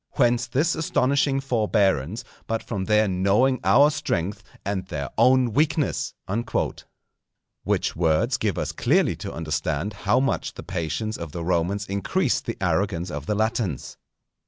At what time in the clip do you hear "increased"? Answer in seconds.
11.85-12.47